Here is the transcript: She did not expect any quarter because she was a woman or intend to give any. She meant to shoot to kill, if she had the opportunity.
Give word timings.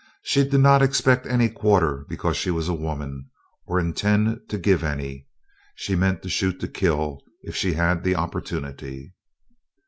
She 0.23 0.43
did 0.49 0.61
not 0.61 0.81
expect 0.81 1.27
any 1.27 1.47
quarter 1.47 2.07
because 2.09 2.35
she 2.35 2.49
was 2.49 2.67
a 2.67 2.73
woman 2.73 3.29
or 3.67 3.79
intend 3.79 4.39
to 4.49 4.57
give 4.57 4.83
any. 4.83 5.27
She 5.75 5.95
meant 5.95 6.23
to 6.23 6.27
shoot 6.29 6.59
to 6.61 6.67
kill, 6.67 7.21
if 7.43 7.55
she 7.55 7.73
had 7.73 8.03
the 8.03 8.15
opportunity. 8.15 9.13